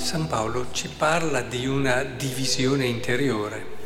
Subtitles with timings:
[0.00, 3.78] San Paolo ci parla di una divisione interiore.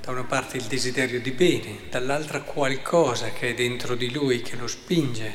[0.00, 4.56] Da una parte il desiderio di bene, dall'altra qualcosa che è dentro di lui che
[4.56, 5.34] lo spinge,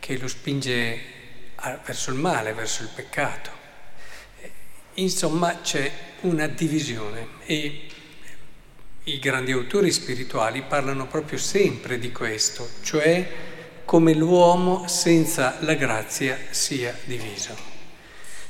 [0.00, 0.98] che lo spinge
[1.84, 3.50] verso il male, verso il peccato.
[4.94, 7.86] Insomma c'è una divisione e
[9.04, 13.30] i grandi autori spirituali parlano proprio sempre di questo, cioè
[13.84, 17.75] come l'uomo senza la grazia sia diviso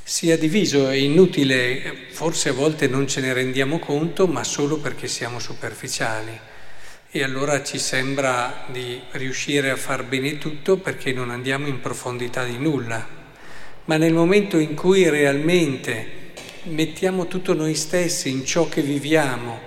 [0.07, 5.05] sia diviso, è inutile, forse a volte non ce ne rendiamo conto, ma solo perché
[5.05, 6.31] siamo superficiali.
[7.11, 12.45] E allora ci sembra di riuscire a far bene tutto perché non andiamo in profondità
[12.45, 13.05] di nulla.
[13.83, 16.31] Ma nel momento in cui realmente
[16.63, 19.59] mettiamo tutto noi stessi in ciò che viviamo,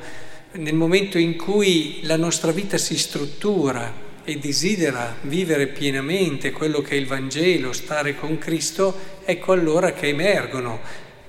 [0.52, 3.92] nel momento in cui la nostra vita si struttura,
[4.24, 10.08] e desidera vivere pienamente quello che è il Vangelo, stare con Cristo, ecco allora che
[10.08, 10.80] emergono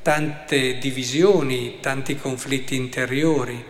[0.01, 3.63] tante divisioni, tanti conflitti interiori.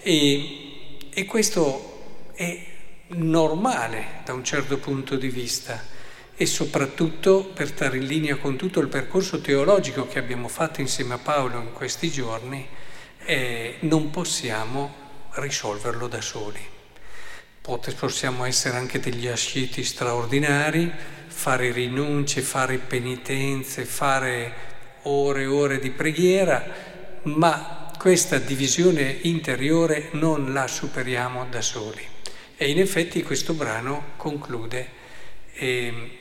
[0.00, 2.64] E, e questo è
[3.08, 5.94] normale da un certo punto di vista
[6.36, 11.14] e soprattutto per stare in linea con tutto il percorso teologico che abbiamo fatto insieme
[11.14, 12.66] a Paolo in questi giorni,
[13.24, 16.74] eh, non possiamo risolverlo da soli
[17.96, 20.92] possiamo essere anche degli asceti straordinari,
[21.26, 24.54] fare rinunce, fare penitenze, fare
[25.02, 26.64] ore e ore di preghiera,
[27.22, 32.06] ma questa divisione interiore non la superiamo da soli.
[32.56, 34.88] E in effetti questo brano conclude
[35.54, 36.18] eh,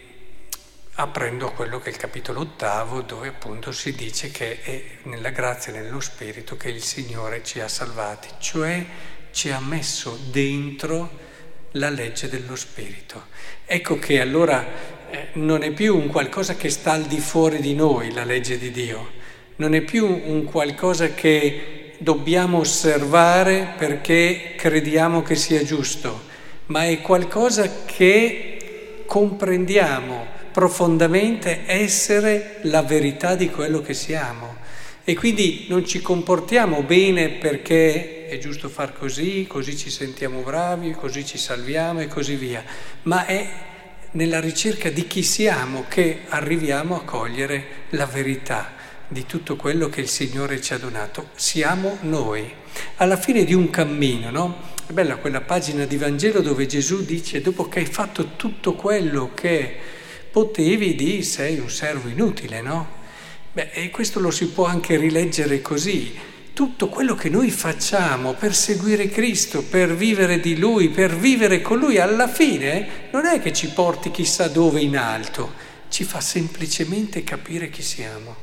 [0.95, 5.29] aprendo a quello che è il capitolo ottavo, dove appunto si dice che è nella
[5.29, 8.83] grazia e nello Spirito che il Signore ci ha salvati, cioè
[9.31, 11.33] ci ha messo dentro
[11.75, 13.27] la legge dello Spirito.
[13.65, 14.65] Ecco che allora
[15.09, 18.57] eh, non è più un qualcosa che sta al di fuori di noi, la legge
[18.57, 19.11] di Dio,
[19.57, 26.23] non è più un qualcosa che dobbiamo osservare perché crediamo che sia giusto,
[26.67, 34.55] ma è qualcosa che comprendiamo profondamente essere la verità di quello che siamo.
[35.03, 40.91] E quindi non ci comportiamo bene perché è giusto far così, così ci sentiamo bravi,
[40.91, 42.63] così ci salviamo e così via,
[43.03, 43.49] ma è
[44.11, 48.73] nella ricerca di chi siamo che arriviamo a cogliere la verità
[49.07, 51.29] di tutto quello che il Signore ci ha donato.
[51.35, 52.51] Siamo noi.
[52.97, 54.61] Alla fine di un cammino, no?
[54.85, 59.31] È bella quella pagina di Vangelo dove Gesù dice, dopo che hai fatto tutto quello
[59.33, 59.75] che
[60.31, 63.03] potevi, di sei un servo inutile, no?
[63.51, 66.33] Beh, e questo lo si può anche rileggere così.
[66.55, 71.79] Tutto quello che noi facciamo per seguire Cristo, per vivere di Lui, per vivere con
[71.79, 75.51] Lui, alla fine non è che ci porti chissà dove in alto,
[75.89, 78.37] ci fa semplicemente capire chi siamo,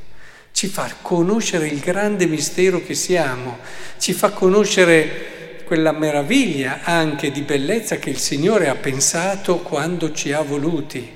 [0.51, 3.57] ci fa conoscere il grande mistero che siamo,
[3.97, 10.31] ci fa conoscere quella meraviglia anche di bellezza che il Signore ha pensato quando ci
[10.31, 11.13] ha voluti.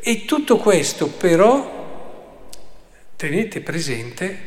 [0.00, 2.48] E tutto questo però
[3.14, 4.38] tenete presente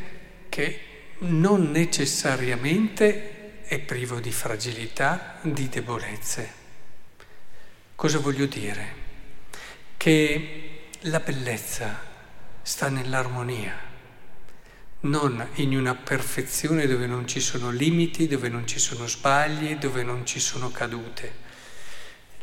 [0.50, 0.81] che
[1.19, 6.57] non necessariamente è privo di fragilità, di debolezze.
[7.96, 9.07] Cosa voglio dire?
[9.97, 12.00] Che la bellezza
[12.62, 13.78] sta nell'armonia,
[15.02, 20.03] non in una perfezione dove non ci sono limiti, dove non ci sono sbagli, dove
[20.03, 21.47] non ci sono cadute.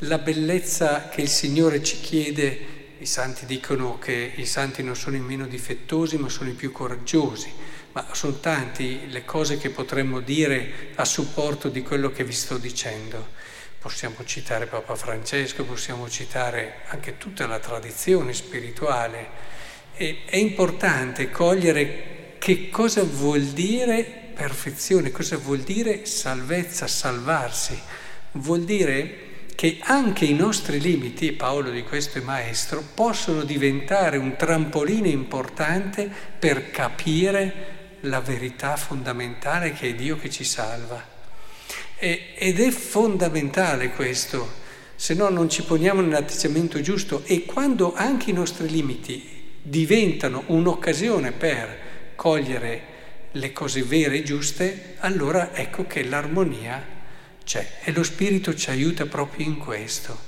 [0.01, 5.17] La bellezza che il Signore ci chiede i santi dicono che i santi non sono
[5.17, 7.51] i meno difettosi, ma sono i più coraggiosi.
[7.97, 12.59] Ma sono tanti le cose che potremmo dire a supporto di quello che vi sto
[12.59, 13.29] dicendo.
[13.79, 19.29] Possiamo citare Papa Francesco, possiamo citare anche tutta la tradizione spirituale.
[19.95, 24.05] E è importante cogliere che cosa vuol dire
[24.35, 27.81] perfezione, cosa vuol dire salvezza, salvarsi.
[28.33, 34.37] Vuol dire che anche i nostri limiti, Paolo di questo è maestro, possono diventare un
[34.37, 37.76] trampolino importante per capire
[38.07, 41.15] la verità fondamentale che è Dio che ci salva.
[41.99, 44.65] E, ed è fondamentale questo,
[44.95, 47.23] se no non ci poniamo nell'atteggiamento giusto.
[47.25, 52.95] E quando anche i nostri limiti diventano un'occasione per cogliere
[53.33, 56.95] le cose vere e giuste, allora ecco che l'armonia
[57.45, 60.19] c'è e lo Spirito ci aiuta proprio in questo,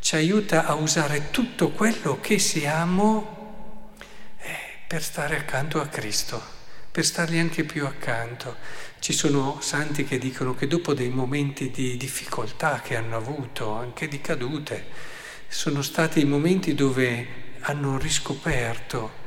[0.00, 3.92] ci aiuta a usare tutto quello che siamo
[4.38, 4.56] eh,
[4.86, 6.55] per stare accanto a Cristo,
[6.96, 8.56] per stargli anche più accanto.
[9.00, 14.08] Ci sono santi che dicono che dopo dei momenti di difficoltà che hanno avuto, anche
[14.08, 14.86] di cadute,
[15.46, 17.26] sono stati i momenti dove
[17.60, 19.24] hanno riscoperto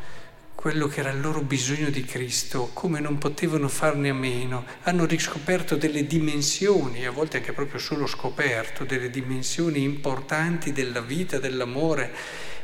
[0.55, 5.05] quello che era il loro bisogno di Cristo, come non potevano farne a meno, hanno
[5.05, 12.15] riscoperto delle dimensioni, a volte anche proprio solo scoperto, delle dimensioni importanti della vita, dell'amore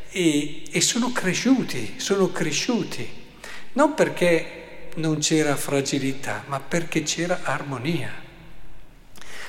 [0.09, 3.07] e, e sono cresciuti, sono cresciuti,
[3.73, 4.63] non perché
[4.95, 8.11] non c'era fragilità, ma perché c'era armonia.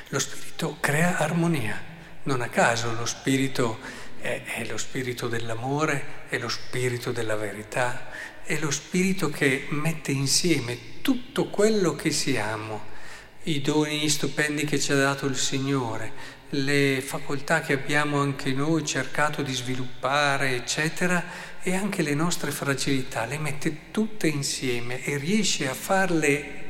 [0.08, 1.80] Lo Spirito crea armonia,
[2.24, 3.78] non a caso lo Spirito
[4.20, 8.08] è, è lo Spirito dell'amore, è lo Spirito della verità,
[8.46, 12.94] è lo spirito che mette insieme tutto quello che siamo,
[13.42, 16.12] i doni stupendi che ci ha dato il Signore,
[16.50, 21.24] le facoltà che abbiamo anche noi cercato di sviluppare, eccetera,
[21.62, 26.64] e anche le nostre fragilità, le mette tutte insieme e riesce a farle,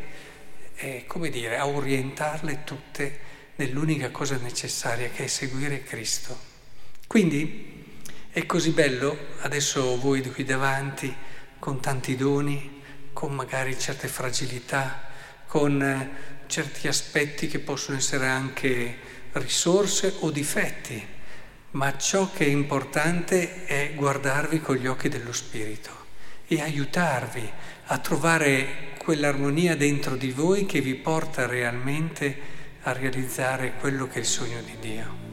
[0.77, 3.19] eh, come dire, a orientarle tutte
[3.57, 6.39] nell'unica cosa necessaria che è seguire Cristo.
[7.07, 7.85] Quindi
[8.31, 11.15] è così bello, adesso voi qui davanti,
[11.59, 12.83] con tanti doni,
[13.13, 15.09] con magari certe fragilità,
[15.47, 16.11] con eh,
[16.47, 21.05] certi aspetti che possono essere anche risorse o difetti,
[21.73, 26.05] ma ciò che è importante è guardarvi con gli occhi dello Spirito
[26.47, 27.51] e aiutarvi
[27.87, 34.19] a trovare quell'armonia dentro di voi che vi porta realmente a realizzare quello che è
[34.19, 35.26] il sogno di Dio.